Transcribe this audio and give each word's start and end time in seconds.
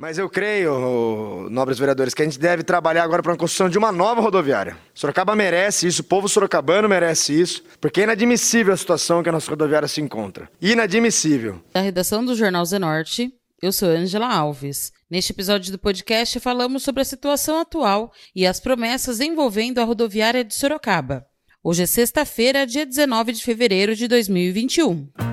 Mas 0.00 0.16
eu 0.16 0.30
creio, 0.30 1.46
nobres 1.50 1.78
vereadores, 1.78 2.14
que 2.14 2.22
a 2.22 2.24
gente 2.24 2.38
deve 2.38 2.62
trabalhar 2.62 3.04
agora 3.04 3.22
para 3.22 3.34
a 3.34 3.36
construção 3.36 3.68
de 3.68 3.76
uma 3.76 3.92
nova 3.92 4.22
rodoviária. 4.22 4.74
Sorocaba 4.94 5.36
merece 5.36 5.86
isso, 5.86 6.00
o 6.00 6.04
povo 6.04 6.26
sorocabano 6.26 6.88
merece 6.88 7.38
isso, 7.38 7.62
porque 7.78 8.00
é 8.00 8.04
inadmissível 8.04 8.72
a 8.72 8.76
situação 8.78 9.22
que 9.22 9.28
a 9.28 9.32
nossa 9.32 9.50
rodoviária 9.50 9.86
se 9.86 10.00
encontra. 10.00 10.50
Inadmissível. 10.58 11.62
Da 11.74 11.82
redação 11.82 12.24
do 12.24 12.34
Jornal 12.34 12.64
Zenorte, 12.64 13.30
eu 13.62 13.72
sou 13.72 13.90
Angela 13.90 14.34
Alves. 14.34 14.90
Neste 15.10 15.32
episódio 15.32 15.70
do 15.70 15.78
podcast 15.78 16.40
falamos 16.40 16.82
sobre 16.82 17.02
a 17.02 17.04
situação 17.04 17.60
atual 17.60 18.10
e 18.34 18.46
as 18.46 18.58
promessas 18.58 19.20
envolvendo 19.20 19.80
a 19.80 19.84
rodoviária 19.84 20.42
de 20.42 20.54
Sorocaba. 20.54 21.26
Hoje 21.62 21.82
é 21.82 21.86
sexta-feira, 21.86 22.66
dia 22.66 22.86
19 22.86 23.32
de 23.32 23.44
fevereiro 23.44 23.94
de 23.94 24.08
2021. 24.08 25.29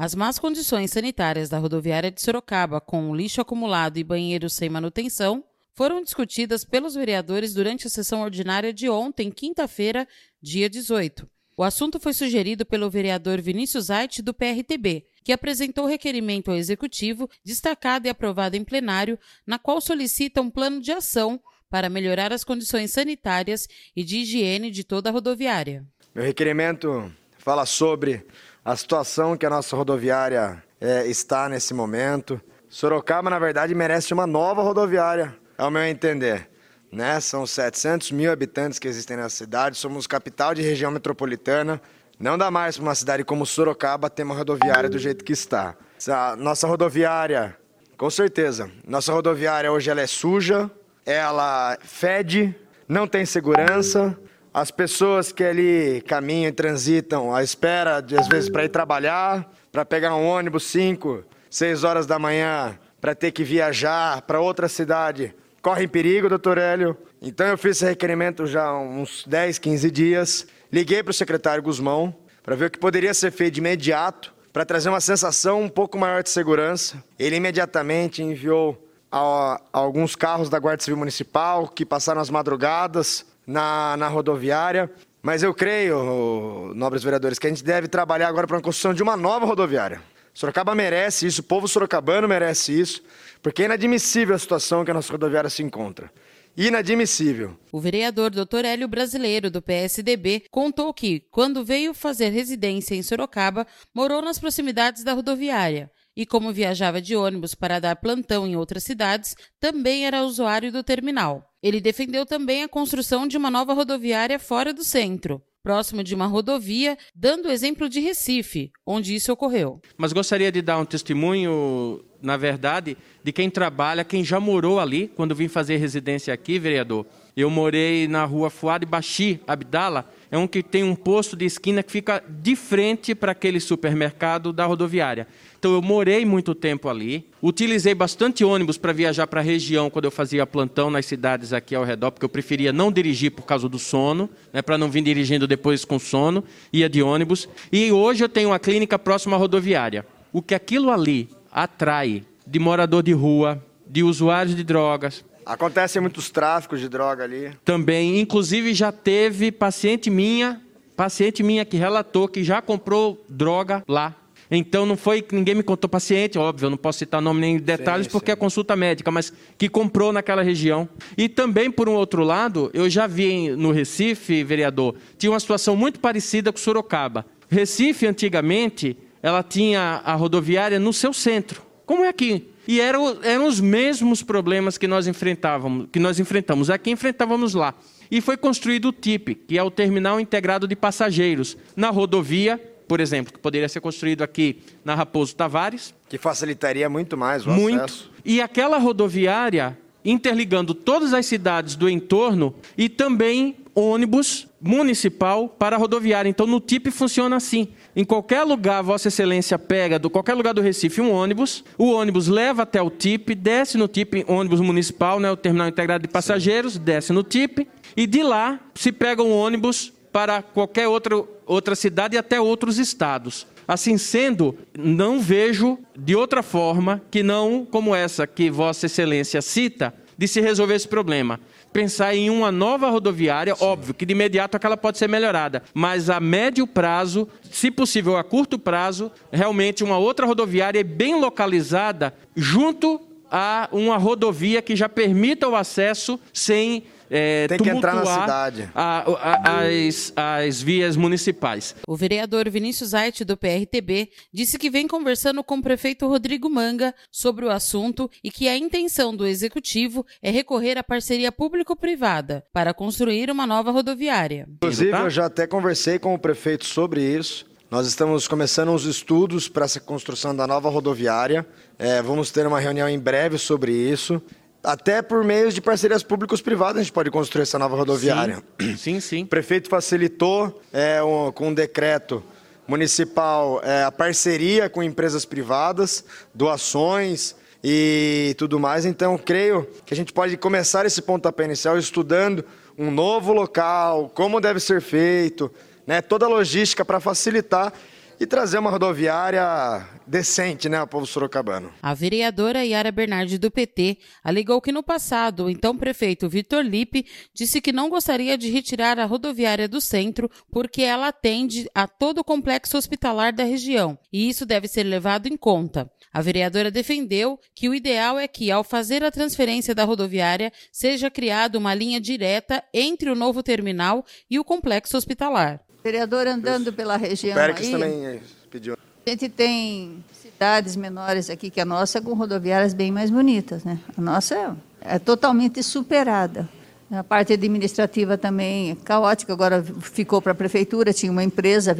As 0.00 0.14
más 0.14 0.38
condições 0.38 0.92
sanitárias 0.92 1.48
da 1.48 1.58
rodoviária 1.58 2.08
de 2.08 2.22
Sorocaba, 2.22 2.80
com 2.80 3.16
lixo 3.16 3.40
acumulado 3.40 3.98
e 3.98 4.04
banheiros 4.04 4.52
sem 4.52 4.68
manutenção, 4.68 5.42
foram 5.74 6.00
discutidas 6.04 6.64
pelos 6.64 6.94
vereadores 6.94 7.52
durante 7.52 7.88
a 7.88 7.90
sessão 7.90 8.22
ordinária 8.22 8.72
de 8.72 8.88
ontem, 8.88 9.28
quinta-feira, 9.28 10.06
dia 10.40 10.70
18. 10.70 11.28
O 11.56 11.64
assunto 11.64 11.98
foi 11.98 12.12
sugerido 12.12 12.64
pelo 12.64 12.88
vereador 12.88 13.40
Vinícius 13.40 13.90
Ait, 13.90 14.22
do 14.22 14.32
PRTB, 14.32 15.04
que 15.24 15.32
apresentou 15.32 15.84
requerimento 15.84 16.52
ao 16.52 16.56
Executivo, 16.56 17.28
destacado 17.44 18.06
e 18.06 18.08
aprovado 18.08 18.56
em 18.56 18.62
plenário, 18.62 19.18
na 19.44 19.58
qual 19.58 19.80
solicita 19.80 20.40
um 20.40 20.48
plano 20.48 20.80
de 20.80 20.92
ação 20.92 21.40
para 21.68 21.88
melhorar 21.88 22.32
as 22.32 22.44
condições 22.44 22.92
sanitárias 22.92 23.66
e 23.96 24.04
de 24.04 24.18
higiene 24.18 24.70
de 24.70 24.84
toda 24.84 25.10
a 25.10 25.12
rodoviária. 25.12 25.84
Meu 26.14 26.22
requerimento 26.22 27.12
fala 27.36 27.66
sobre 27.66 28.24
a 28.68 28.76
situação 28.76 29.34
que 29.34 29.46
a 29.46 29.50
nossa 29.50 29.74
rodoviária 29.74 30.62
é, 30.78 31.06
está 31.06 31.48
nesse 31.48 31.72
momento. 31.72 32.38
Sorocaba, 32.68 33.30
na 33.30 33.38
verdade, 33.38 33.74
merece 33.74 34.12
uma 34.12 34.26
nova 34.26 34.60
rodoviária, 34.60 35.34
ao 35.56 35.70
meu 35.70 35.82
entender. 35.86 36.50
Né? 36.92 37.18
São 37.18 37.46
700 37.46 38.12
mil 38.12 38.30
habitantes 38.30 38.78
que 38.78 38.86
existem 38.86 39.16
na 39.16 39.30
cidade, 39.30 39.78
somos 39.78 40.06
capital 40.06 40.52
de 40.52 40.60
região 40.60 40.90
metropolitana. 40.90 41.80
Não 42.20 42.36
dá 42.36 42.50
mais 42.50 42.76
para 42.76 42.82
uma 42.82 42.94
cidade 42.94 43.24
como 43.24 43.46
Sorocaba 43.46 44.10
ter 44.10 44.22
uma 44.22 44.34
rodoviária 44.34 44.90
do 44.90 44.98
jeito 44.98 45.24
que 45.24 45.32
está. 45.32 45.74
A 46.06 46.36
nossa 46.36 46.66
rodoviária, 46.66 47.56
com 47.96 48.10
certeza, 48.10 48.70
nossa 48.86 49.14
rodoviária 49.14 49.72
hoje 49.72 49.88
ela 49.88 50.02
é 50.02 50.06
suja, 50.06 50.70
ela 51.06 51.78
fede, 51.80 52.54
não 52.86 53.06
tem 53.06 53.24
segurança, 53.24 54.14
as 54.52 54.70
pessoas 54.70 55.32
que 55.32 55.44
ali 55.44 56.02
caminham 56.06 56.48
e 56.48 56.52
transitam 56.52 57.34
à 57.34 57.42
espera, 57.42 58.00
de, 58.00 58.16
às 58.16 58.26
vezes, 58.28 58.48
para 58.48 58.64
ir 58.64 58.68
trabalhar, 58.68 59.50
para 59.70 59.84
pegar 59.84 60.14
um 60.14 60.26
ônibus 60.26 60.64
5, 60.64 61.24
6 61.50 61.84
horas 61.84 62.06
da 62.06 62.18
manhã, 62.18 62.78
para 63.00 63.14
ter 63.14 63.30
que 63.30 63.44
viajar 63.44 64.22
para 64.22 64.40
outra 64.40 64.68
cidade, 64.68 65.34
correm 65.62 65.86
perigo, 65.86 66.28
doutor 66.28 66.58
Hélio. 66.58 66.96
Então 67.20 67.46
eu 67.46 67.58
fiz 67.58 67.76
esse 67.76 67.84
requerimento 67.84 68.46
já 68.46 68.64
há 68.64 68.80
uns 68.80 69.24
10, 69.26 69.58
15 69.58 69.90
dias. 69.90 70.46
Liguei 70.72 71.02
para 71.02 71.10
o 71.10 71.14
secretário 71.14 71.62
Guzmão 71.62 72.14
para 72.42 72.56
ver 72.56 72.66
o 72.66 72.70
que 72.70 72.78
poderia 72.78 73.12
ser 73.14 73.30
feito 73.30 73.54
de 73.54 73.60
imediato 73.60 74.34
para 74.52 74.64
trazer 74.64 74.88
uma 74.88 75.00
sensação 75.00 75.62
um 75.62 75.68
pouco 75.68 75.98
maior 75.98 76.22
de 76.22 76.30
segurança. 76.30 77.02
Ele 77.18 77.36
imediatamente 77.36 78.22
enviou 78.22 78.88
a, 79.10 79.60
a 79.72 79.78
alguns 79.78 80.16
carros 80.16 80.48
da 80.48 80.58
Guarda 80.58 80.82
Civil 80.82 80.98
Municipal 80.98 81.68
que 81.68 81.84
passaram 81.84 82.20
as 82.20 82.30
madrugadas 82.30 83.24
na, 83.48 83.96
na 83.96 84.08
rodoviária. 84.08 84.90
Mas 85.22 85.42
eu 85.42 85.52
creio, 85.52 86.72
nobres 86.74 87.02
vereadores, 87.02 87.38
que 87.38 87.46
a 87.46 87.50
gente 87.50 87.64
deve 87.64 87.88
trabalhar 87.88 88.28
agora 88.28 88.46
para 88.46 88.58
a 88.58 88.60
construção 88.60 88.94
de 88.94 89.02
uma 89.02 89.16
nova 89.16 89.46
rodoviária. 89.46 90.00
Sorocaba 90.32 90.74
merece 90.74 91.26
isso, 91.26 91.40
o 91.40 91.44
povo 91.44 91.66
sorocabano 91.66 92.28
merece 92.28 92.78
isso, 92.78 93.02
porque 93.42 93.62
é 93.62 93.64
inadmissível 93.64 94.36
a 94.36 94.38
situação 94.38 94.84
que 94.84 94.90
a 94.90 94.94
nossa 94.94 95.10
rodoviária 95.10 95.50
se 95.50 95.62
encontra. 95.62 96.12
Inadmissível. 96.56 97.58
O 97.72 97.80
vereador 97.80 98.30
Dr. 98.30 98.64
Hélio 98.64 98.86
Brasileiro, 98.86 99.50
do 99.50 99.60
PSDB, 99.60 100.44
contou 100.50 100.94
que, 100.94 101.20
quando 101.30 101.64
veio 101.64 101.92
fazer 101.92 102.28
residência 102.28 102.94
em 102.94 103.02
Sorocaba, 103.02 103.66
morou 103.92 104.22
nas 104.22 104.38
proximidades 104.38 105.02
da 105.02 105.12
rodoviária 105.12 105.90
e, 106.18 106.26
como 106.26 106.52
viajava 106.52 107.00
de 107.00 107.14
ônibus 107.14 107.54
para 107.54 107.78
dar 107.78 107.94
plantão 107.94 108.44
em 108.44 108.56
outras 108.56 108.82
cidades, 108.82 109.36
também 109.60 110.04
era 110.04 110.24
usuário 110.24 110.72
do 110.72 110.82
terminal. 110.82 111.48
Ele 111.62 111.80
defendeu 111.80 112.26
também 112.26 112.64
a 112.64 112.68
construção 112.68 113.24
de 113.28 113.36
uma 113.36 113.52
nova 113.52 113.72
rodoviária 113.72 114.36
fora 114.36 114.74
do 114.74 114.82
centro, 114.82 115.40
próximo 115.62 116.02
de 116.02 116.16
uma 116.16 116.26
rodovia, 116.26 116.98
dando 117.14 117.46
o 117.46 117.52
exemplo 117.52 117.88
de 117.88 118.00
Recife, 118.00 118.72
onde 118.84 119.14
isso 119.14 119.32
ocorreu. 119.32 119.80
Mas 119.96 120.12
gostaria 120.12 120.50
de 120.50 120.60
dar 120.60 120.78
um 120.78 120.84
testemunho, 120.84 122.04
na 122.20 122.36
verdade, 122.36 122.96
de 123.22 123.30
quem 123.30 123.48
trabalha, 123.48 124.02
quem 124.02 124.24
já 124.24 124.40
morou 124.40 124.80
ali, 124.80 125.06
quando 125.14 125.36
vim 125.36 125.46
fazer 125.46 125.76
residência 125.76 126.34
aqui, 126.34 126.58
vereador. 126.58 127.06
Eu 127.36 127.48
morei 127.48 128.08
na 128.08 128.24
rua 128.24 128.50
Fuad 128.50 128.84
Bashi, 128.84 129.40
Abdala, 129.46 130.10
é 130.30 130.36
um 130.36 130.46
que 130.46 130.62
tem 130.62 130.82
um 130.82 130.94
posto 130.94 131.36
de 131.36 131.44
esquina 131.44 131.82
que 131.82 131.90
fica 131.90 132.22
de 132.28 132.54
frente 132.54 133.14
para 133.14 133.32
aquele 133.32 133.60
supermercado 133.60 134.52
da 134.52 134.66
rodoviária. 134.66 135.26
Então 135.58 135.72
eu 135.72 135.82
morei 135.82 136.24
muito 136.24 136.54
tempo 136.54 136.88
ali, 136.88 137.26
utilizei 137.42 137.94
bastante 137.94 138.44
ônibus 138.44 138.78
para 138.78 138.92
viajar 138.92 139.26
para 139.26 139.40
a 139.40 139.42
região 139.42 139.90
quando 139.90 140.04
eu 140.04 140.10
fazia 140.10 140.46
plantão 140.46 140.90
nas 140.90 141.06
cidades 141.06 141.52
aqui 141.52 141.74
ao 141.74 141.84
redor, 141.84 142.12
porque 142.12 142.24
eu 142.24 142.28
preferia 142.28 142.72
não 142.72 142.92
dirigir 142.92 143.32
por 143.32 143.42
causa 143.42 143.68
do 143.68 143.78
sono, 143.78 144.30
né, 144.52 144.62
para 144.62 144.78
não 144.78 144.90
vir 144.90 145.02
dirigindo 145.02 145.46
depois 145.46 145.84
com 145.84 145.98
sono, 145.98 146.44
ia 146.72 146.88
de 146.88 147.02
ônibus. 147.02 147.48
E 147.72 147.90
hoje 147.90 148.22
eu 148.22 148.28
tenho 148.28 148.50
uma 148.50 148.58
clínica 148.58 148.98
próxima 148.98 149.36
à 149.36 149.38
rodoviária. 149.38 150.06
O 150.32 150.42
que 150.42 150.54
aquilo 150.54 150.90
ali 150.90 151.28
atrai 151.50 152.22
de 152.46 152.58
morador 152.58 153.02
de 153.02 153.12
rua, 153.12 153.62
de 153.86 154.02
usuários 154.02 154.54
de 154.54 154.62
drogas, 154.62 155.24
Acontecem 155.48 156.02
muitos 156.02 156.28
tráficos 156.28 156.78
de 156.78 156.90
droga 156.90 157.24
ali. 157.24 157.50
Também, 157.64 158.20
inclusive 158.20 158.74
já 158.74 158.92
teve 158.92 159.50
paciente 159.50 160.10
minha, 160.10 160.60
paciente 160.94 161.42
minha 161.42 161.64
que 161.64 161.78
relatou 161.78 162.28
que 162.28 162.44
já 162.44 162.60
comprou 162.60 163.24
droga 163.26 163.82
lá. 163.88 164.14
Então 164.50 164.84
não 164.84 164.94
foi 164.94 165.22
que 165.22 165.34
ninguém 165.34 165.54
me 165.54 165.62
contou 165.62 165.88
paciente, 165.88 166.38
óbvio, 166.38 166.66
eu 166.66 166.70
não 166.70 166.76
posso 166.76 166.98
citar 166.98 167.22
nome 167.22 167.40
nem 167.40 167.58
detalhes 167.58 168.06
sim, 168.06 168.12
porque 168.12 168.30
sim. 168.30 168.32
é 168.32 168.36
consulta 168.36 168.76
médica, 168.76 169.10
mas 169.10 169.32
que 169.56 169.70
comprou 169.70 170.12
naquela 170.12 170.42
região. 170.42 170.86
E 171.16 171.30
também, 171.30 171.70
por 171.70 171.88
um 171.88 171.94
outro 171.94 172.22
lado, 172.22 172.70
eu 172.74 172.88
já 172.90 173.06
vi 173.06 173.48
no 173.50 173.72
Recife, 173.72 174.44
vereador, 174.44 174.96
tinha 175.16 175.32
uma 175.32 175.40
situação 175.40 175.74
muito 175.74 175.98
parecida 175.98 176.52
com 176.52 176.58
Sorocaba. 176.58 177.24
Recife, 177.48 178.06
antigamente, 178.06 178.98
ela 179.22 179.42
tinha 179.42 180.02
a 180.04 180.14
rodoviária 180.14 180.78
no 180.78 180.92
seu 180.92 181.14
centro, 181.14 181.62
como 181.86 182.04
é 182.04 182.08
aqui. 182.08 182.48
E 182.68 182.82
eram, 182.82 183.18
eram 183.22 183.46
os 183.46 183.60
mesmos 183.60 184.22
problemas 184.22 184.76
que 184.76 184.86
nós 184.86 185.06
enfrentávamos, 185.06 185.88
que 185.90 185.98
nós 185.98 186.20
enfrentamos 186.20 186.68
aqui, 186.68 186.90
enfrentávamos 186.90 187.54
lá. 187.54 187.74
E 188.10 188.20
foi 188.20 188.36
construído 188.36 188.88
o 188.88 188.92
TIP, 188.92 189.34
que 189.34 189.56
é 189.56 189.62
o 189.62 189.70
Terminal 189.70 190.20
Integrado 190.20 190.68
de 190.68 190.76
Passageiros, 190.76 191.56
na 191.74 191.88
rodovia 191.88 192.60
por 192.88 193.00
exemplo, 193.00 193.34
que 193.34 193.38
poderia 193.38 193.68
ser 193.68 193.82
construído 193.82 194.22
aqui 194.22 194.62
na 194.82 194.94
Raposo 194.94 195.36
Tavares. 195.36 195.94
Que 196.08 196.16
facilitaria 196.16 196.88
muito 196.88 197.18
mais 197.18 197.46
o 197.46 197.50
muito. 197.50 197.84
acesso. 197.84 198.10
E 198.24 198.40
aquela 198.40 198.78
rodoviária 198.78 199.76
interligando 200.02 200.72
todas 200.72 201.12
as 201.12 201.26
cidades 201.26 201.76
do 201.76 201.86
entorno 201.86 202.54
e 202.78 202.88
também 202.88 203.56
ônibus 203.74 204.48
municipal 204.58 205.48
para 205.48 205.76
a 205.76 205.78
rodoviária. 205.78 206.30
Então, 206.30 206.46
no 206.46 206.60
TIP 206.60 206.90
funciona 206.90 207.36
assim. 207.36 207.68
Em 207.96 208.04
qualquer 208.04 208.44
lugar, 208.44 208.82
Vossa 208.82 209.08
Excelência 209.08 209.58
pega, 209.58 209.98
do 209.98 210.08
qualquer 210.08 210.34
lugar 210.34 210.54
do 210.54 210.60
Recife, 210.60 211.00
um 211.00 211.10
ônibus, 211.10 211.64
o 211.76 211.90
ônibus 211.90 212.28
leva 212.28 212.62
até 212.62 212.80
o 212.80 212.90
TIP, 212.90 213.34
desce 213.34 213.76
no 213.76 213.88
TIP, 213.88 214.24
ônibus 214.28 214.60
municipal, 214.60 215.18
né, 215.18 215.30
o 215.30 215.36
Terminal 215.36 215.68
Integrado 215.68 216.02
de 216.02 216.08
Passageiros, 216.08 216.74
Sim. 216.74 216.80
desce 216.80 217.12
no 217.12 217.22
TIP, 217.22 217.66
e 217.96 218.06
de 218.06 218.22
lá 218.22 218.60
se 218.74 218.92
pega 218.92 219.22
um 219.22 219.32
ônibus 219.32 219.92
para 220.12 220.42
qualquer 220.42 220.86
outro, 220.88 221.28
outra 221.46 221.74
cidade 221.74 222.14
e 222.14 222.18
até 222.18 222.40
outros 222.40 222.78
estados. 222.78 223.46
Assim 223.66 223.98
sendo, 223.98 224.56
não 224.78 225.20
vejo 225.20 225.78
de 225.96 226.16
outra 226.16 226.42
forma 226.42 227.02
que 227.10 227.22
não 227.22 227.66
como 227.66 227.94
essa 227.94 228.26
que 228.26 228.50
Vossa 228.50 228.86
Excelência 228.86 229.42
cita, 229.42 229.92
de 230.16 230.26
se 230.26 230.40
resolver 230.40 230.74
esse 230.74 230.88
problema. 230.88 231.38
Pensar 231.78 232.12
em 232.12 232.28
uma 232.28 232.50
nova 232.50 232.90
rodoviária, 232.90 233.54
Sim. 233.54 233.64
óbvio 233.64 233.94
que 233.94 234.04
de 234.04 234.10
imediato 234.10 234.56
aquela 234.56 234.76
pode 234.76 234.98
ser 234.98 235.08
melhorada, 235.08 235.62
mas 235.72 236.10
a 236.10 236.18
médio 236.18 236.66
prazo, 236.66 237.28
se 237.52 237.70
possível 237.70 238.16
a 238.16 238.24
curto 238.24 238.58
prazo, 238.58 239.12
realmente 239.30 239.84
uma 239.84 239.96
outra 239.96 240.26
rodoviária 240.26 240.82
bem 240.82 241.20
localizada 241.20 242.12
junto 242.34 243.00
a 243.30 243.68
uma 243.70 243.96
rodovia 243.96 244.60
que 244.60 244.74
já 244.74 244.88
permita 244.88 245.48
o 245.48 245.54
acesso 245.54 246.18
sem 246.32 246.82
é, 247.10 247.46
Tem 247.48 247.58
que 247.58 247.70
entrar 247.70 247.94
na 247.94 248.04
cidade. 248.04 248.68
A, 248.74 249.04
a, 249.08 249.60
as, 249.62 250.12
as 250.14 250.62
vias 250.62 250.96
municipais. 250.96 251.74
O 251.86 251.96
vereador 251.96 252.48
Vinícius 252.48 252.94
Ait, 252.94 253.24
do 253.24 253.36
PRTB, 253.36 254.10
disse 254.32 254.58
que 254.58 254.70
vem 254.70 254.86
conversando 254.86 255.42
com 255.42 255.56
o 255.56 255.62
prefeito 255.62 256.06
Rodrigo 256.06 256.48
Manga 256.48 256.94
sobre 257.10 257.44
o 257.44 257.50
assunto 257.50 258.10
e 258.22 258.30
que 258.30 258.48
a 258.48 258.56
intenção 258.56 259.14
do 259.14 259.26
executivo 259.26 260.04
é 260.22 260.30
recorrer 260.30 260.78
à 260.78 260.84
parceria 260.84 261.32
público-privada 261.32 262.44
para 262.52 262.74
construir 262.74 263.30
uma 263.30 263.46
nova 263.46 263.70
rodoviária. 263.70 264.46
Inclusive, 264.56 264.92
eu 264.92 265.10
já 265.10 265.26
até 265.26 265.46
conversei 265.46 265.98
com 265.98 266.14
o 266.14 266.18
prefeito 266.18 266.64
sobre 266.64 267.02
isso. 267.02 267.46
Nós 267.70 267.86
estamos 267.86 268.26
começando 268.26 268.72
os 268.72 268.86
estudos 268.86 269.46
para 269.46 269.66
essa 269.66 269.78
construção 269.78 270.34
da 270.34 270.46
nova 270.46 270.70
rodoviária. 270.70 271.46
É, 271.78 272.00
vamos 272.00 272.30
ter 272.30 272.46
uma 272.46 272.58
reunião 272.58 272.88
em 272.88 272.98
breve 272.98 273.36
sobre 273.36 273.72
isso. 273.72 274.22
Até 274.62 275.02
por 275.02 275.22
meio 275.24 275.52
de 275.52 275.60
parcerias 275.60 276.02
públicos 276.02 276.40
privadas 276.40 276.80
a 276.80 276.82
gente 276.82 276.92
pode 276.92 277.10
construir 277.10 277.42
essa 277.42 277.58
nova 277.58 277.76
rodoviária. 277.76 278.42
Sim, 278.60 278.76
sim. 278.76 279.00
sim. 279.00 279.22
O 279.22 279.26
prefeito 279.26 279.68
facilitou 279.68 280.60
é, 280.72 281.02
um, 281.02 281.30
com 281.30 281.48
um 281.48 281.54
decreto 281.54 282.22
municipal 282.66 283.60
é, 283.64 283.84
a 283.84 283.90
parceria 283.90 284.68
com 284.68 284.82
empresas 284.82 285.24
privadas, 285.24 286.04
doações 286.34 287.34
e 287.62 288.34
tudo 288.36 288.60
mais. 288.60 288.84
Então, 288.84 289.16
creio 289.16 289.66
que 289.86 289.94
a 289.94 289.96
gente 289.96 290.12
pode 290.12 290.36
começar 290.36 290.84
esse 290.84 291.00
pontapé 291.00 291.44
inicial 291.44 291.78
estudando 291.78 292.44
um 292.76 292.90
novo 292.90 293.32
local, 293.32 294.10
como 294.14 294.40
deve 294.40 294.60
ser 294.60 294.80
feito, 294.80 295.50
né, 295.86 296.02
toda 296.02 296.26
a 296.26 296.28
logística 296.28 296.84
para 296.84 297.00
facilitar 297.00 297.72
e 298.20 298.26
trazer 298.26 298.58
uma 298.58 298.70
rodoviária 298.70 299.86
decente, 300.06 300.68
né, 300.68 300.78
ao 300.78 300.86
povo 300.86 301.06
sorocabano. 301.06 301.72
A 301.82 301.94
vereadora 301.94 302.64
Yara 302.64 302.90
Bernardi 302.90 303.38
do 303.38 303.50
PT 303.50 303.98
alegou 304.24 304.60
que 304.60 304.72
no 304.72 304.82
passado 304.82 305.44
o 305.44 305.50
então 305.50 305.76
prefeito 305.76 306.28
Vitor 306.28 306.62
Lipe 306.62 307.06
disse 307.34 307.60
que 307.60 307.72
não 307.72 307.88
gostaria 307.88 308.36
de 308.36 308.50
retirar 308.50 308.98
a 308.98 309.04
rodoviária 309.04 309.68
do 309.68 309.80
centro 309.80 310.30
porque 310.50 310.82
ela 310.82 311.08
atende 311.08 311.68
a 311.74 311.86
todo 311.86 312.18
o 312.18 312.24
complexo 312.24 312.76
hospitalar 312.76 313.32
da 313.32 313.44
região 313.44 313.98
e 314.12 314.28
isso 314.28 314.44
deve 314.44 314.66
ser 314.66 314.82
levado 314.82 315.26
em 315.26 315.36
conta. 315.36 315.90
A 316.12 316.22
vereadora 316.22 316.70
defendeu 316.70 317.38
que 317.54 317.68
o 317.68 317.74
ideal 317.74 318.18
é 318.18 318.26
que, 318.26 318.50
ao 318.50 318.64
fazer 318.64 319.04
a 319.04 319.10
transferência 319.10 319.74
da 319.74 319.84
rodoviária, 319.84 320.50
seja 320.72 321.10
criada 321.10 321.58
uma 321.58 321.74
linha 321.74 322.00
direta 322.00 322.64
entre 322.72 323.10
o 323.10 323.14
novo 323.14 323.42
terminal 323.42 324.04
e 324.28 324.38
o 324.38 324.44
complexo 324.44 324.96
hospitalar. 324.96 325.60
Vereador 325.88 326.26
andando 326.26 326.70
pela 326.70 326.98
região 326.98 327.34
Péricles 327.34 327.68
aí, 327.68 327.72
também 327.72 328.20
pediu. 328.50 328.74
a 328.74 329.10
gente 329.10 329.26
tem 329.30 330.04
cidades 330.12 330.76
menores 330.76 331.30
aqui 331.30 331.48
que 331.48 331.62
a 331.62 331.64
nossa 331.64 331.98
com 332.02 332.12
rodoviárias 332.12 332.74
bem 332.74 332.92
mais 332.92 333.08
bonitas, 333.10 333.64
né? 333.64 333.78
A 333.96 334.00
nossa 334.02 334.34
é, 334.34 334.50
é 334.96 334.98
totalmente 334.98 335.62
superada. 335.62 336.46
A 336.90 337.02
parte 337.02 337.32
administrativa 337.32 338.18
também 338.18 338.72
é 338.72 338.74
caótica, 338.84 339.32
agora 339.32 339.64
ficou 339.80 340.20
para 340.20 340.32
a 340.32 340.34
prefeitura, 340.34 340.92
tinha 340.92 341.10
uma 341.10 341.24
empresa, 341.24 341.74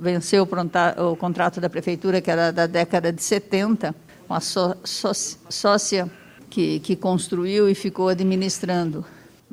venceu 0.00 0.42
o, 0.42 0.46
pronta, 0.46 0.96
o, 1.00 1.14
contrato 1.14 1.60
da 1.60 1.70
prefeitura, 1.70 2.20
que 2.20 2.32
era 2.32 2.50
da 2.50 2.66
década 2.66 3.12
de 3.12 3.22
70, 3.22 3.94
uma 4.28 4.40
só, 4.40 4.74
só, 4.82 5.12
sócia 5.48 6.10
que, 6.50 6.80
que 6.80 6.96
construiu 6.96 7.68
e 7.68 7.76
ficou 7.76 8.08
administrando. 8.08 9.04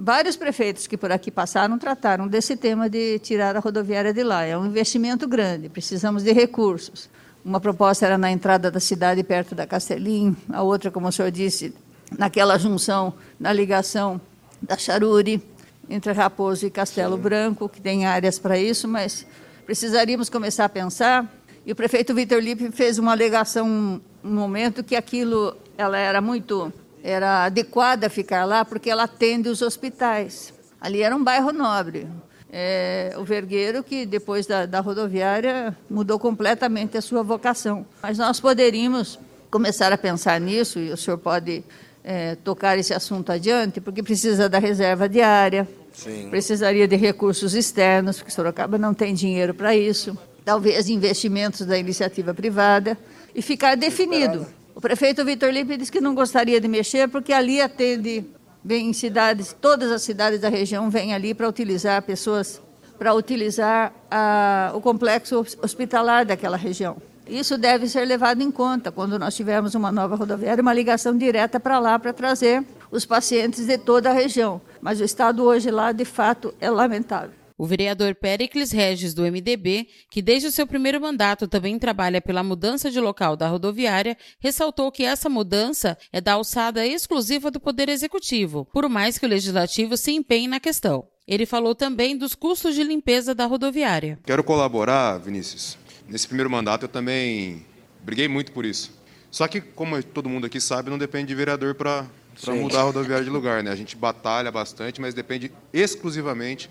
Vários 0.02 0.38
prefeitos 0.38 0.88
que 0.88 0.96
por 0.96 1.12
aqui 1.12 1.30
passaram 1.30 1.78
trataram 1.78 2.26
desse 2.26 2.56
tema 2.56 2.90
de 2.90 3.20
tirar 3.20 3.58
a 3.58 3.60
rodoviária 3.60 4.14
de 4.14 4.24
lá. 4.24 4.46
É 4.46 4.58
um 4.58 4.66
investimento 4.66 5.28
grande, 5.28 5.68
precisamos 5.68 6.24
de 6.24 6.32
recursos. 6.32 7.10
Uma 7.44 7.60
proposta 7.60 8.06
era 8.06 8.18
na 8.18 8.32
entrada 8.32 8.72
da 8.72 8.80
cidade, 8.80 9.22
perto 9.26 9.54
da 9.54 9.68
Castelim, 9.68 10.38
a 10.54 10.64
outra, 10.64 10.90
como 10.90 11.10
o 11.10 11.12
senhor 11.12 11.30
disse, 11.32 11.76
naquela 12.18 12.58
junção, 12.58 13.14
na 13.38 13.52
ligação 13.52 14.22
da 14.62 14.78
Charuri, 14.78 15.44
entre 15.90 16.14
Raposo 16.14 16.66
e 16.66 16.70
Castelo 16.72 17.18
Sim. 17.18 17.22
Branco, 17.22 17.68
que 17.68 17.82
tem 17.82 18.06
áreas 18.06 18.40
para 18.40 18.58
isso, 18.58 18.88
mas 18.88 19.28
precisaríamos 19.66 20.30
começar 20.30 20.64
a 20.64 20.70
pensar. 20.70 21.30
E 21.66 21.74
o 21.74 21.76
prefeito 21.76 22.16
Vitor 22.16 22.40
Lippe 22.40 22.72
fez 22.72 22.98
uma 22.98 23.12
alegação 23.12 24.00
no 24.24 24.32
momento 24.32 24.82
que 24.82 24.96
aquilo 24.96 25.58
ela 25.78 25.98
era 25.98 26.22
muito 26.22 26.72
era 27.04 27.46
adequada 27.46 28.10
ficar 28.10 28.46
lá 28.46 28.66
porque 28.66 28.90
ela 28.90 29.04
atende 29.04 29.50
os 29.50 29.62
hospitais. 29.62 30.54
Ali 30.80 31.02
era 31.02 31.16
um 31.16 31.24
bairro 31.24 31.52
nobre. 31.52 32.08
É, 32.52 33.14
o 33.18 33.24
Vergueiro, 33.24 33.84
que 33.84 34.06
depois 34.06 34.48
da, 34.48 34.66
da 34.66 34.80
rodoviária 34.80 35.78
mudou 35.90 36.18
completamente 36.18 36.98
a 36.98 37.02
sua 37.02 37.22
vocação. 37.22 37.86
Mas 38.02 38.18
nós 38.18 38.40
poderíamos 38.40 39.20
começar 39.52 39.92
a 39.94 39.98
pensar 39.98 40.40
nisso, 40.40 40.80
e 40.80 40.92
o 40.92 40.98
senhor 40.98 41.18
pode 41.18 41.64
é, 42.04 42.36
tocar 42.36 42.78
esse 42.78 42.94
assunto 42.94 43.32
adiante, 43.32 43.80
porque 43.80 44.02
precisa 44.02 44.50
da 44.50 44.58
reserva 44.58 45.08
diária, 45.08 45.68
Sim. 45.94 46.30
precisaria 46.30 46.88
de 46.88 46.96
recursos 46.96 47.54
externos, 47.54 48.18
porque 48.18 48.32
Sorocaba 48.32 48.78
não 48.78 48.94
tem 48.94 49.14
dinheiro 49.14 49.54
para 49.54 49.76
isso, 49.76 50.18
talvez 50.44 50.90
investimentos 50.90 51.66
da 51.66 51.78
iniciativa 51.78 52.34
privada, 52.34 52.98
e 53.36 53.42
ficar 53.42 53.76
definido 53.76 54.48
o 54.80 54.82
prefeito 54.82 55.26
Vitor 55.26 55.50
Lipe 55.50 55.76
disse 55.76 55.92
que 55.92 56.00
não 56.00 56.16
gostaria 56.16 56.62
de 56.62 56.66
mexer 56.70 57.10
porque 57.10 57.34
ali 57.34 57.60
atende, 57.60 58.26
vem 58.64 58.88
em 58.88 58.94
cidades, 58.94 59.54
todas 59.60 59.92
as 59.92 60.02
cidades 60.04 60.40
da 60.40 60.48
região 60.48 60.90
vêm 60.90 61.14
ali 61.14 61.34
para 61.34 61.50
utilizar 61.50 62.02
pessoas, 62.02 62.62
para 62.98 63.14
utilizar 63.14 63.92
a, 64.10 64.72
o 64.74 64.80
complexo 64.80 65.46
hospitalar 65.62 66.26
daquela 66.26 66.56
região. 66.56 66.96
Isso 67.28 67.58
deve 67.58 67.90
ser 67.90 68.06
levado 68.06 68.42
em 68.42 68.50
conta 68.50 68.90
quando 68.90 69.20
nós 69.20 69.36
tivermos 69.36 69.76
uma 69.76 69.92
nova 69.92 70.16
rodoviária, 70.16 70.62
uma 70.62 70.74
ligação 70.74 71.18
direta 71.18 71.60
para 71.60 71.78
lá 71.78 72.00
para 72.00 72.14
trazer 72.14 72.64
os 72.90 73.06
pacientes 73.06 73.66
de 73.66 73.78
toda 73.78 74.10
a 74.10 74.14
região. 74.14 74.62
Mas 74.80 75.02
o 75.02 75.04
estado 75.04 75.44
hoje 75.44 75.70
lá, 75.70 75.92
de 75.92 76.06
fato, 76.06 76.54
é 76.58 76.70
lamentável. 76.70 77.32
O 77.60 77.66
vereador 77.66 78.16
Pericles 78.16 78.72
Regis, 78.72 79.14
do 79.14 79.24
MDB, 79.24 79.86
que 80.10 80.22
desde 80.22 80.48
o 80.48 80.52
seu 80.52 80.66
primeiro 80.66 81.02
mandato 81.02 81.46
também 81.46 81.78
trabalha 81.78 82.22
pela 82.22 82.42
mudança 82.42 82.90
de 82.90 83.02
local 83.02 83.36
da 83.36 83.50
rodoviária, 83.50 84.18
ressaltou 84.40 84.90
que 84.90 85.04
essa 85.04 85.28
mudança 85.28 85.98
é 86.14 86.22
da 86.22 86.36
alçada 86.36 86.88
exclusiva 86.88 87.52
do 87.52 87.60
Poder 87.60 87.90
Executivo, 87.90 88.64
por 88.72 88.88
mais 88.88 89.18
que 89.18 89.26
o 89.26 89.30
Legislativo 89.30 89.98
se 89.98 90.14
empenhe 90.14 90.48
na 90.48 90.58
questão. 90.58 91.06
Ele 91.28 91.46
falou 91.46 91.76
também 91.76 92.18
dos 92.18 92.34
custos 92.34 92.76
de 92.76 92.82
limpeza 92.82 93.36
da 93.36 93.46
rodoviária. 93.46 94.18
Quero 94.26 94.42
colaborar, 94.42 95.18
Vinícius. 95.18 95.78
Nesse 96.08 96.28
primeiro 96.28 96.50
mandato 96.50 96.84
eu 96.84 96.90
também 96.90 97.66
briguei 98.06 98.30
muito 98.30 98.54
por 98.54 98.64
isso. 98.64 98.98
Só 99.30 99.50
que, 99.50 99.60
como 99.60 100.02
todo 100.02 100.30
mundo 100.30 100.46
aqui 100.46 100.62
sabe, 100.62 100.90
não 100.90 100.98
depende 100.98 101.28
de 101.28 101.36
vereador 101.36 101.76
para 101.76 102.06
mudar 102.48 102.80
a 102.80 102.84
rodoviária 102.84 103.26
de 103.26 103.30
lugar. 103.30 103.62
Né? 103.62 103.70
A 103.70 103.76
gente 103.76 103.98
batalha 103.98 104.50
bastante, 104.50 105.02
mas 105.02 105.14
depende 105.14 105.52
exclusivamente 105.74 106.70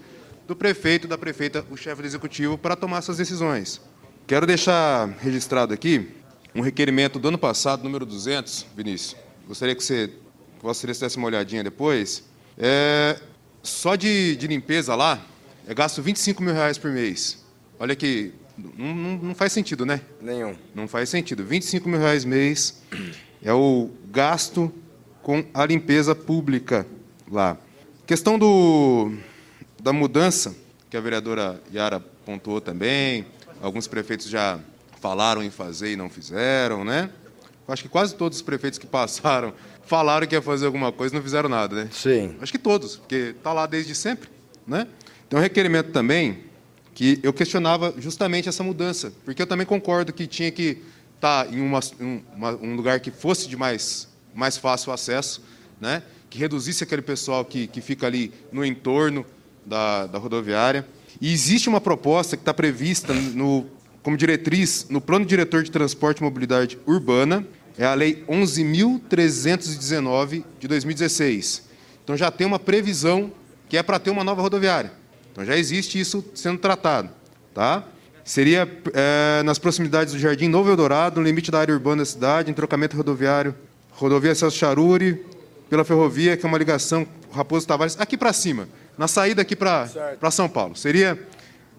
do 0.48 0.56
prefeito 0.56 1.06
da 1.06 1.18
prefeita, 1.18 1.62
o 1.70 1.76
chefe 1.76 2.00
do 2.00 2.06
executivo, 2.06 2.56
para 2.56 2.74
tomar 2.74 2.98
essas 2.98 3.18
decisões. 3.18 3.82
Quero 4.26 4.46
deixar 4.46 5.06
registrado 5.20 5.74
aqui 5.74 6.08
um 6.54 6.62
requerimento 6.62 7.18
do 7.18 7.28
ano 7.28 7.36
passado, 7.36 7.84
número 7.84 8.06
200, 8.06 8.64
Vinícius. 8.74 9.14
Gostaria 9.46 9.74
que 9.74 9.84
você, 9.84 10.08
que 10.08 10.64
você 10.64 10.86
desse 10.86 11.18
uma 11.18 11.26
olhadinha 11.26 11.62
depois. 11.62 12.24
É, 12.56 13.20
só 13.62 13.94
de, 13.94 14.36
de, 14.36 14.46
limpeza 14.46 14.94
lá, 14.94 15.22
é 15.66 15.74
gasto 15.74 16.00
25 16.00 16.42
mil 16.42 16.54
reais 16.54 16.78
por 16.78 16.90
mês. 16.90 17.44
Olha 17.78 17.94
que 17.94 18.32
não, 18.56 18.94
não, 18.94 19.18
não, 19.18 19.34
faz 19.34 19.52
sentido, 19.52 19.84
né? 19.84 20.00
Nenhum. 20.18 20.56
Não 20.74 20.88
faz 20.88 21.10
sentido. 21.10 21.44
25 21.44 21.86
mil 21.86 22.00
reais 22.00 22.24
mês 22.24 22.82
é 23.42 23.52
o 23.52 23.90
gasto 24.10 24.72
com 25.22 25.44
a 25.52 25.66
limpeza 25.66 26.14
pública 26.14 26.86
lá. 27.30 27.58
Questão 28.06 28.38
do, 28.38 29.12
da 29.82 29.92
mudança, 29.92 30.54
que 30.90 30.96
a 30.96 31.00
vereadora 31.00 31.60
Yara 31.72 32.00
pontuou 32.24 32.60
também, 32.60 33.26
alguns 33.60 33.86
prefeitos 33.86 34.28
já 34.28 34.58
falaram 35.00 35.42
em 35.42 35.50
fazer 35.50 35.92
e 35.92 35.96
não 35.96 36.08
fizeram, 36.08 36.84
né? 36.84 37.10
Acho 37.66 37.82
que 37.82 37.88
quase 37.88 38.14
todos 38.14 38.38
os 38.38 38.42
prefeitos 38.42 38.78
que 38.78 38.86
passaram 38.86 39.52
falaram 39.84 40.26
que 40.26 40.34
ia 40.34 40.42
fazer 40.42 40.66
alguma 40.66 40.90
coisa 40.90 41.14
e 41.14 41.16
não 41.16 41.22
fizeram 41.22 41.48
nada, 41.48 41.84
né? 41.84 41.90
Sim. 41.92 42.36
Acho 42.40 42.52
que 42.52 42.58
todos, 42.58 42.96
porque 42.96 43.34
está 43.36 43.52
lá 43.52 43.66
desde 43.66 43.94
sempre, 43.94 44.28
né? 44.66 44.86
Tem 45.28 45.38
um 45.38 45.42
requerimento 45.42 45.90
também 45.92 46.44
que 46.94 47.20
eu 47.22 47.32
questionava 47.32 47.94
justamente 47.98 48.48
essa 48.48 48.64
mudança, 48.64 49.12
porque 49.24 49.42
eu 49.42 49.46
também 49.46 49.66
concordo 49.66 50.12
que 50.12 50.26
tinha 50.26 50.50
que 50.50 50.82
estar 51.14 51.44
tá 51.44 51.50
em 51.50 51.60
uma, 51.60 51.80
uma, 52.34 52.50
um 52.56 52.74
lugar 52.74 53.00
que 53.00 53.10
fosse 53.10 53.48
de 53.48 53.56
mais, 53.56 54.08
mais 54.34 54.56
fácil 54.56 54.92
acesso, 54.92 55.42
né? 55.80 56.02
que 56.30 56.38
reduzisse 56.38 56.84
aquele 56.84 57.02
pessoal 57.02 57.44
que, 57.44 57.66
que 57.66 57.80
fica 57.80 58.06
ali 58.06 58.32
no 58.52 58.64
entorno, 58.64 59.24
da, 59.68 60.06
da 60.06 60.18
rodoviária. 60.18 60.86
E 61.20 61.32
existe 61.32 61.68
uma 61.68 61.80
proposta 61.80 62.36
que 62.36 62.42
está 62.42 62.54
prevista 62.54 63.12
no, 63.12 63.66
como 64.02 64.16
diretriz 64.16 64.86
no 64.88 65.00
Plano 65.00 65.26
Diretor 65.26 65.62
de 65.62 65.70
Transporte 65.70 66.18
e 66.18 66.22
Mobilidade 66.22 66.78
Urbana, 66.86 67.46
é 67.76 67.84
a 67.84 67.94
Lei 67.94 68.24
11.319 68.28 70.44
de 70.58 70.66
2016. 70.66 71.68
Então 72.02 72.16
já 72.16 72.30
tem 72.30 72.46
uma 72.46 72.58
previsão 72.58 73.30
que 73.68 73.76
é 73.76 73.82
para 73.82 73.98
ter 73.98 74.08
uma 74.10 74.24
nova 74.24 74.40
rodoviária. 74.42 74.92
Então 75.30 75.44
já 75.44 75.54
existe 75.56 76.00
isso 76.00 76.24
sendo 76.34 76.58
tratado. 76.58 77.10
Tá? 77.54 77.84
Seria 78.24 78.68
é, 78.92 79.42
nas 79.44 79.58
proximidades 79.58 80.14
do 80.14 80.18
Jardim 80.18 80.48
Novo 80.48 80.70
Eldorado, 80.70 81.20
no 81.20 81.26
limite 81.26 81.50
da 81.50 81.60
área 81.60 81.74
urbana 81.74 82.02
da 82.02 82.06
cidade, 82.06 82.50
em 82.50 82.54
trocamento 82.54 82.96
rodoviário, 82.96 83.54
rodovia 83.90 84.34
Celso 84.34 84.56
Charuri, 84.56 85.22
pela 85.68 85.84
ferrovia, 85.84 86.34
que 86.36 86.44
é 86.44 86.48
uma 86.48 86.58
ligação 86.58 87.06
Raposo 87.32 87.66
Tavares, 87.66 87.98
aqui 88.00 88.16
para 88.16 88.32
cima, 88.32 88.68
na 88.98 89.08
saída 89.08 89.40
aqui 89.40 89.56
para 89.56 90.30
São 90.30 90.48
Paulo. 90.48 90.76
Seria 90.76 91.18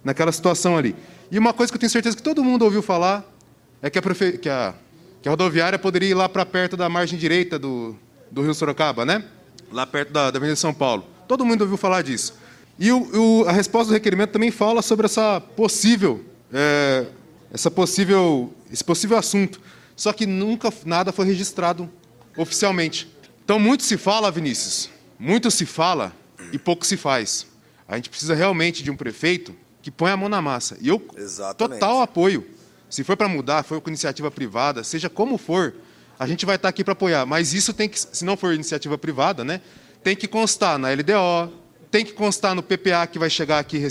naquela 0.03 0.31
situação 0.31 0.77
ali. 0.77 0.95
E 1.29 1.37
uma 1.37 1.53
coisa 1.53 1.71
que 1.71 1.75
eu 1.75 1.79
tenho 1.79 1.89
certeza 1.91 2.15
que 2.15 2.23
todo 2.23 2.43
mundo 2.43 2.63
ouviu 2.63 2.81
falar 2.81 3.23
é 3.81 3.89
que 3.89 3.99
a, 3.99 4.01
prefe... 4.01 4.37
que 4.39 4.49
a... 4.49 4.73
Que 5.21 5.27
a 5.27 5.31
rodoviária 5.31 5.77
poderia 5.77 6.07
ir 6.07 6.13
lá 6.13 6.29
para 6.29 6.45
perto 6.45 6.77
da 6.77 6.87
margem 6.87 7.19
direita 7.19 7.59
do, 7.59 7.93
do 8.31 8.41
Rio 8.41 8.53
Sorocaba, 8.53 9.05
né? 9.05 9.21
Lá 9.69 9.85
perto 9.85 10.13
da, 10.13 10.31
da 10.31 10.37
Avenida 10.37 10.55
São 10.55 10.73
Paulo. 10.73 11.05
Todo 11.27 11.43
mundo 11.43 11.63
ouviu 11.63 11.75
falar 11.75 12.03
disso. 12.03 12.35
E 12.79 12.89
o, 12.89 13.41
o, 13.41 13.45
a 13.45 13.51
resposta 13.51 13.89
do 13.89 13.93
requerimento 13.95 14.31
também 14.31 14.49
fala 14.49 14.81
sobre 14.81 15.07
essa 15.07 15.41
possível, 15.41 16.23
é, 16.53 17.05
essa 17.51 17.69
possível, 17.69 18.53
esse 18.71 18.81
possível 18.81 19.17
assunto. 19.17 19.59
Só 19.93 20.13
que 20.13 20.25
nunca 20.25 20.71
nada 20.85 21.11
foi 21.11 21.25
registrado 21.25 21.89
oficialmente. 22.37 23.13
Então 23.43 23.59
muito 23.59 23.83
se 23.83 23.97
fala, 23.97 24.31
Vinícius, 24.31 24.89
muito 25.19 25.51
se 25.51 25.65
fala 25.65 26.13
e 26.51 26.59
pouco 26.59 26.85
se 26.85 26.97
faz. 26.97 27.45
A 27.87 27.95
gente 27.95 28.09
precisa 28.09 28.35
realmente 28.35 28.83
de 28.83 28.91
um 28.91 28.95
prefeito 28.95 29.55
que 29.81 29.89
põe 29.89 30.11
a 30.11 30.17
mão 30.17 30.29
na 30.29 30.41
massa. 30.41 30.77
E 30.81 30.87
eu 30.87 31.05
Exatamente. 31.17 31.79
total 31.79 32.01
apoio. 32.01 32.45
Se 32.89 33.03
for 33.03 33.15
para 33.15 33.27
mudar, 33.27 33.63
for 33.63 33.79
com 33.81 33.89
iniciativa 33.89 34.29
privada, 34.31 34.83
seja 34.83 35.09
como 35.09 35.37
for, 35.37 35.75
a 36.17 36.27
gente 36.27 36.45
vai 36.45 36.55
estar 36.55 36.69
aqui 36.69 36.83
para 36.83 36.93
apoiar. 36.93 37.25
Mas 37.25 37.53
isso 37.53 37.73
tem 37.73 37.87
que, 37.87 37.99
se 37.99 38.25
não 38.25 38.35
for 38.35 38.53
iniciativa 38.53 38.97
privada, 38.97 39.43
né, 39.43 39.61
tem 40.03 40.15
que 40.15 40.27
constar 40.27 40.77
na 40.77 40.89
LDO, 40.89 41.53
tem 41.89 42.03
que 42.03 42.13
constar 42.13 42.53
no 42.53 42.61
PPA 42.61 43.07
que 43.07 43.17
vai 43.17 43.29
chegar 43.29 43.59
aqui 43.59 43.81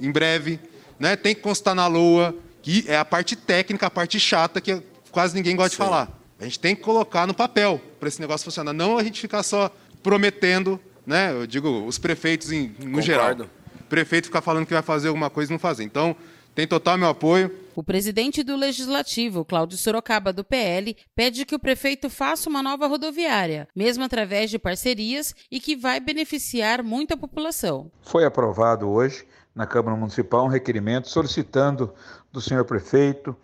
em 0.00 0.10
breve, 0.10 0.60
né, 0.98 1.16
tem 1.16 1.34
que 1.34 1.40
constar 1.40 1.74
na 1.74 1.86
LOA, 1.86 2.34
que 2.62 2.84
é 2.86 2.96
a 2.96 3.04
parte 3.04 3.36
técnica, 3.36 3.86
a 3.86 3.90
parte 3.90 4.18
chata 4.20 4.60
que 4.60 4.82
quase 5.10 5.34
ninguém 5.34 5.56
gosta 5.56 5.70
Sim. 5.70 5.82
de 5.82 5.88
falar. 5.88 6.20
A 6.38 6.44
gente 6.44 6.60
tem 6.60 6.76
que 6.76 6.82
colocar 6.82 7.26
no 7.26 7.34
papel 7.34 7.80
para 7.98 8.08
esse 8.08 8.20
negócio 8.20 8.44
funcionar, 8.44 8.72
não 8.72 8.98
a 8.98 9.02
gente 9.02 9.20
ficar 9.20 9.42
só 9.42 9.74
prometendo, 10.02 10.80
né? 11.08 11.32
Eu 11.32 11.46
digo, 11.46 11.86
os 11.86 11.98
prefeitos 11.98 12.52
em, 12.52 12.68
no 12.68 12.74
Concordo. 12.76 13.02
geral. 13.02 13.36
O 13.80 13.84
prefeito 13.88 14.26
ficar 14.26 14.42
falando 14.42 14.66
que 14.66 14.74
vai 14.74 14.82
fazer 14.82 15.08
alguma 15.08 15.30
coisa 15.30 15.50
e 15.50 15.54
não 15.54 15.58
fazer. 15.58 15.82
Então, 15.82 16.14
tem 16.54 16.66
total 16.66 16.98
meu 16.98 17.08
apoio. 17.08 17.50
O 17.74 17.82
presidente 17.82 18.42
do 18.42 18.54
Legislativo, 18.56 19.44
Cláudio 19.44 19.78
Sorocaba, 19.78 20.32
do 20.32 20.44
PL, 20.44 20.94
pede 21.16 21.46
que 21.46 21.54
o 21.54 21.58
prefeito 21.58 22.10
faça 22.10 22.50
uma 22.50 22.62
nova 22.62 22.86
rodoviária, 22.86 23.66
mesmo 23.74 24.04
através 24.04 24.50
de 24.50 24.58
parcerias 24.58 25.34
e 25.50 25.60
que 25.60 25.74
vai 25.74 25.98
beneficiar 25.98 26.82
muita 26.82 27.16
população. 27.16 27.90
Foi 28.02 28.24
aprovado 28.24 28.88
hoje 28.88 29.24
na 29.54 29.66
Câmara 29.66 29.96
Municipal 29.96 30.44
um 30.44 30.48
requerimento 30.48 31.08
solicitando 31.08 31.94
do 32.30 32.40
senhor 32.40 32.64
prefeito 32.64 33.34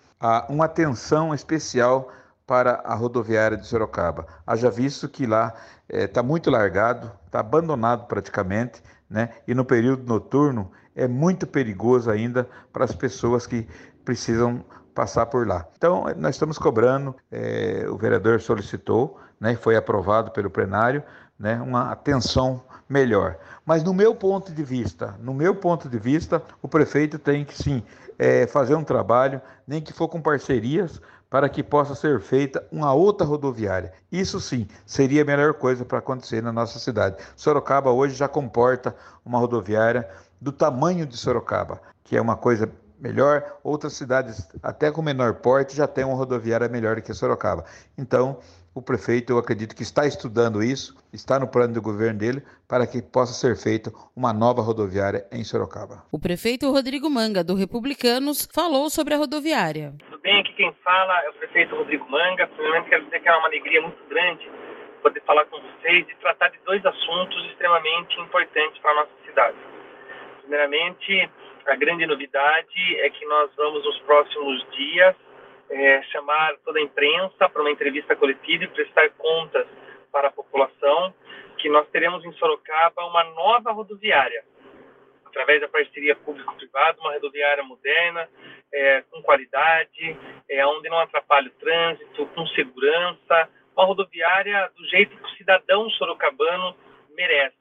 uma 0.48 0.66
atenção 0.66 1.34
especial 1.34 2.10
para 2.46 2.82
a 2.84 2.94
rodoviária 2.94 3.56
de 3.56 3.66
Sorocaba. 3.66 4.26
Haja 4.46 4.70
visto 4.70 5.08
que 5.08 5.26
lá 5.26 5.54
está 5.88 6.20
eh, 6.20 6.24
muito 6.24 6.50
largado, 6.50 7.10
está 7.26 7.40
abandonado 7.40 8.06
praticamente, 8.06 8.82
né? 9.08 9.30
e 9.46 9.54
no 9.54 9.64
período 9.64 10.04
noturno 10.04 10.70
é 10.94 11.08
muito 11.08 11.46
perigoso 11.46 12.10
ainda 12.10 12.48
para 12.72 12.84
as 12.84 12.94
pessoas 12.94 13.46
que 13.46 13.66
precisam 14.04 14.64
passar 14.94 15.26
por 15.26 15.46
lá. 15.46 15.66
Então, 15.76 16.04
nós 16.16 16.36
estamos 16.36 16.56
cobrando, 16.56 17.16
é, 17.30 17.84
o 17.88 17.96
vereador 17.96 18.40
solicitou, 18.40 19.18
né, 19.40 19.56
foi 19.56 19.76
aprovado 19.76 20.30
pelo 20.30 20.48
plenário, 20.48 21.02
né, 21.38 21.60
uma 21.60 21.90
atenção 21.90 22.62
melhor. 22.88 23.36
Mas 23.66 23.82
no 23.82 23.92
meu 23.92 24.14
ponto 24.14 24.52
de 24.52 24.62
vista, 24.62 25.16
no 25.18 25.34
meu 25.34 25.54
ponto 25.54 25.88
de 25.88 25.98
vista, 25.98 26.40
o 26.62 26.68
prefeito 26.68 27.18
tem 27.18 27.44
que 27.44 27.60
sim 27.60 27.82
é, 28.18 28.46
fazer 28.46 28.76
um 28.76 28.84
trabalho, 28.84 29.40
nem 29.66 29.82
que 29.82 29.92
for 29.92 30.06
com 30.08 30.20
parcerias, 30.20 31.00
para 31.34 31.48
que 31.48 31.64
possa 31.64 31.96
ser 31.96 32.20
feita 32.20 32.64
uma 32.70 32.94
outra 32.94 33.26
rodoviária. 33.26 33.92
Isso 34.12 34.40
sim 34.40 34.68
seria 34.86 35.22
a 35.22 35.24
melhor 35.24 35.54
coisa 35.54 35.84
para 35.84 35.98
acontecer 35.98 36.40
na 36.40 36.52
nossa 36.52 36.78
cidade. 36.78 37.16
Sorocaba 37.34 37.90
hoje 37.90 38.14
já 38.14 38.28
comporta 38.28 38.94
uma 39.26 39.40
rodoviária 39.40 40.08
do 40.40 40.52
tamanho 40.52 41.04
de 41.04 41.16
Sorocaba, 41.16 41.82
que 42.04 42.16
é 42.16 42.20
uma 42.20 42.36
coisa 42.36 42.70
melhor. 43.00 43.58
Outras 43.64 43.94
cidades, 43.94 44.46
até 44.62 44.92
com 44.92 45.02
menor 45.02 45.34
porte, 45.34 45.74
já 45.74 45.88
têm 45.88 46.04
uma 46.04 46.14
rodoviária 46.14 46.68
melhor 46.68 47.02
que 47.02 47.12
Sorocaba. 47.12 47.64
Então, 47.98 48.38
o 48.72 48.80
prefeito, 48.80 49.32
eu 49.32 49.38
acredito 49.38 49.74
que 49.74 49.82
está 49.82 50.06
estudando 50.06 50.62
isso, 50.62 50.94
está 51.12 51.40
no 51.40 51.48
plano 51.48 51.74
do 51.74 51.82
governo 51.82 52.20
dele, 52.20 52.44
para 52.68 52.86
que 52.86 53.02
possa 53.02 53.32
ser 53.32 53.56
feita 53.56 53.92
uma 54.14 54.32
nova 54.32 54.62
rodoviária 54.62 55.26
em 55.32 55.42
Sorocaba. 55.42 56.04
O 56.12 56.18
prefeito 56.18 56.70
Rodrigo 56.70 57.10
Manga, 57.10 57.42
do 57.42 57.54
Republicanos, 57.54 58.48
falou 58.52 58.88
sobre 58.88 59.14
a 59.14 59.18
rodoviária. 59.18 59.94
Quem 60.56 60.72
fala 60.84 61.20
é 61.24 61.30
o 61.30 61.32
prefeito 61.32 61.74
Rodrigo 61.74 62.08
Manga. 62.08 62.46
Primeiramente, 62.46 62.88
quero 62.88 63.04
dizer 63.04 63.20
que 63.20 63.28
é 63.28 63.36
uma 63.36 63.48
alegria 63.48 63.82
muito 63.82 64.04
grande 64.08 64.48
poder 65.02 65.20
falar 65.22 65.44
com 65.46 65.60
vocês 65.60 66.08
e 66.08 66.14
tratar 66.16 66.48
de 66.48 66.58
dois 66.64 66.84
assuntos 66.86 67.44
extremamente 67.46 68.20
importantes 68.20 68.80
para 68.80 68.92
a 68.92 68.94
nossa 68.94 69.10
cidade. 69.26 69.56
Primeiramente, 70.42 71.30
a 71.66 71.74
grande 71.74 72.06
novidade 72.06 73.00
é 73.00 73.10
que 73.10 73.24
nós 73.26 73.50
vamos, 73.56 73.84
nos 73.84 73.98
próximos 74.00 74.64
dias, 74.70 75.16
é, 75.70 76.02
chamar 76.04 76.56
toda 76.64 76.78
a 76.78 76.82
imprensa 76.82 77.48
para 77.48 77.60
uma 77.60 77.70
entrevista 77.70 78.14
coletiva 78.14 78.64
e 78.64 78.68
prestar 78.68 79.10
contas 79.10 79.66
para 80.12 80.28
a 80.28 80.32
população 80.32 81.12
que 81.58 81.68
nós 81.68 81.88
teremos 81.88 82.24
em 82.24 82.32
Sorocaba 82.34 83.04
uma 83.06 83.24
nova 83.24 83.72
rodoviária, 83.72 84.44
através 85.26 85.60
da 85.60 85.68
parceria 85.68 86.14
público-privada, 86.14 87.00
uma 87.00 87.12
rodoviária 87.14 87.64
moderna, 87.64 88.28
é, 88.72 89.02
com 89.10 89.22
qualidade, 89.22 90.16
é, 90.48 90.66
onde 90.66 90.88
não 90.88 90.98
atrapalhe 90.98 91.48
o 91.48 91.52
trânsito, 91.52 92.26
com 92.26 92.46
segurança, 92.48 93.48
uma 93.76 93.86
rodoviária 93.86 94.70
do 94.76 94.84
jeito 94.88 95.16
que 95.16 95.24
o 95.24 95.36
cidadão 95.36 95.88
sorocabano 95.90 96.76
merece. 97.16 97.54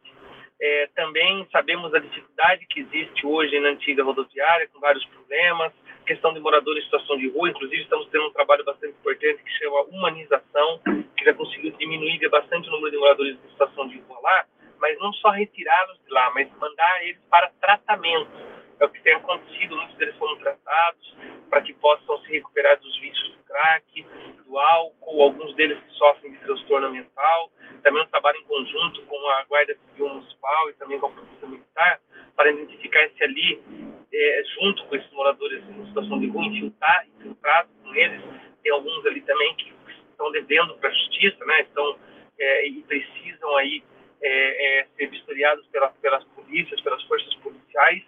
É, 0.62 0.88
também 0.96 1.48
sabemos 1.52 1.92
da 1.92 2.00
dificuldade 2.00 2.66
que 2.68 2.82
existe 2.82 3.26
hoje 3.26 3.60
na 3.60 3.70
antiga 3.70 4.04
rodoviária, 4.04 4.68
com 4.72 4.80
vários 4.80 5.04
problemas, 5.06 5.74
questão 6.06 6.34
de 6.34 6.40
moradores 6.40 6.84
em 6.84 6.86
situação 6.86 7.18
de 7.18 7.30
rua, 7.30 7.50
inclusive 7.50 7.82
estamos 7.82 8.08
tendo 8.10 8.28
um 8.28 8.34
trabalho 8.34 8.64
bastante 8.64 8.94
importante 8.94 9.44
que 9.44 9.52
chama 9.58 9.82
humanização, 9.84 10.80
que 11.18 11.26
já 11.26 11.34
conseguiu 11.34 11.72
diminuir 11.72 12.30
bastante 12.30 12.68
o 12.70 12.72
número 12.72 12.92
de 12.92 12.98
moradores 12.98 13.38
em 13.38 13.50
situação 13.50 13.88
de 13.88 14.00
rua 14.02 14.20
lá, 14.22 14.46
mas 14.80 14.98
não 15.00 15.12
só 15.14 15.30
retirá-los 15.30 16.00
de 16.06 16.14
lá, 16.14 16.32
mas 16.36 16.50
mandar 16.60 17.04
eles 17.04 17.22
para 17.30 17.50
tratamento. 17.60 18.53
É 18.84 18.86
o 18.86 18.90
que 18.90 19.02
tem 19.02 19.14
acontecido, 19.14 19.78
muitos 19.78 19.96
deles 19.96 20.14
foram 20.18 20.38
tratados 20.40 21.16
para 21.50 21.62
que 21.62 21.74
possam 21.76 22.20
se 22.24 22.34
recuperar 22.34 22.78
dos 22.82 23.00
vícios 23.00 23.32
do 23.32 23.44
crack, 23.46 24.06
do 24.46 24.60
álcool, 24.60 25.22
alguns 25.24 25.56
deles 25.56 25.80
que 25.80 25.94
sofrem 25.94 26.34
de 26.34 26.40
transtorno 26.40 26.92
mental. 26.92 27.50
Também 27.82 28.04
um 28.04 28.08
trabalho 28.08 28.40
em 28.40 28.44
conjunto 28.44 29.02
com 29.04 29.30
a 29.30 29.44
Guarda 29.46 29.74
Civil 29.88 30.10
Municipal 30.10 30.70
e 30.70 30.74
também 30.74 31.00
com 31.00 31.08
a 31.08 31.12
Polícia 31.12 31.48
Militar 31.48 32.02
para 32.36 32.52
identificar 32.52 33.10
se 33.16 33.24
ali, 33.24 33.64
é, 34.14 34.44
junto 34.60 34.86
com 34.88 34.96
esses 34.98 35.12
moradores 35.14 35.64
em 35.64 35.86
situação 35.88 36.20
de 36.20 36.28
rua, 36.28 36.44
infiltrar, 36.44 37.08
infiltrado 37.08 37.70
com 37.82 37.96
eles. 37.96 38.22
Tem 38.62 38.72
alguns 38.74 39.06
ali 39.06 39.22
também 39.22 39.56
que 39.56 39.74
estão 40.10 40.30
devendo 40.30 40.76
para 40.76 40.90
a 40.90 40.94
justiça, 40.94 41.46
né? 41.46 41.62
Estão 41.62 41.98
é, 42.38 42.68
e 42.68 42.84
precisam 42.84 43.56
aí 43.56 43.82
é, 44.22 44.80
é, 44.82 44.88
ser 44.98 45.08
vistoriados 45.08 45.66
pela, 45.68 45.90
pelas 46.02 46.24
polícias, 46.26 46.82
pelas 46.82 47.02
forças 47.04 47.34
policiais, 47.36 48.04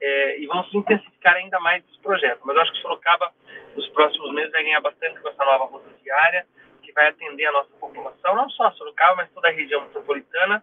é, 0.00 0.38
e 0.40 0.46
vamos 0.46 0.65
intensificar 0.76 1.34
ainda 1.34 1.58
mais 1.60 1.84
esse 1.84 2.00
projeto. 2.00 2.40
Mas 2.44 2.56
eu 2.56 2.62
acho 2.62 2.72
que 2.72 2.78
Sorocaba, 2.78 3.32
nos 3.74 3.88
próximos 3.90 4.32
meses, 4.34 4.52
vai 4.52 4.62
ganhar 4.62 4.80
bastante 4.80 5.20
com 5.20 5.28
essa 5.28 5.44
nova 5.44 5.64
rodoviária, 5.64 6.46
que 6.82 6.92
vai 6.92 7.08
atender 7.08 7.46
a 7.46 7.52
nossa 7.52 7.70
população, 7.80 8.36
não 8.36 8.48
só 8.50 8.70
Sorocaba, 8.72 9.16
mas 9.16 9.30
toda 9.32 9.48
a 9.48 9.52
região 9.52 9.82
metropolitana, 9.82 10.62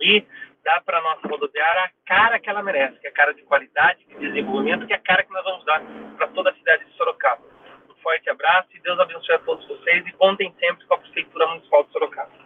e 0.00 0.24
dar 0.64 0.82
para 0.82 0.98
a 0.98 1.02
nossa 1.02 1.28
rodoviária 1.28 1.84
a 1.84 1.90
cara 2.04 2.38
que 2.38 2.50
ela 2.50 2.62
merece, 2.62 2.98
que 2.98 3.06
é 3.06 3.10
a 3.10 3.14
cara 3.14 3.32
de 3.32 3.42
qualidade, 3.42 4.04
de 4.06 4.16
desenvolvimento, 4.16 4.86
que 4.86 4.92
é 4.92 4.96
a 4.96 5.00
cara 5.00 5.22
que 5.22 5.32
nós 5.32 5.44
vamos 5.44 5.64
dar 5.64 5.80
para 6.16 6.28
toda 6.28 6.50
a 6.50 6.54
cidade 6.54 6.84
de 6.84 6.92
Sorocaba. 6.96 7.42
Um 7.88 7.94
forte 8.02 8.28
abraço 8.28 8.68
e 8.74 8.80
Deus 8.80 8.98
abençoe 8.98 9.36
a 9.36 9.38
todos 9.40 9.66
vocês 9.68 10.06
e 10.06 10.12
contem 10.12 10.52
sempre 10.58 10.84
com 10.86 10.94
a 10.94 10.98
Prefeitura 10.98 11.46
Municipal 11.46 11.84
de 11.84 11.92
Sorocaba. 11.92 12.45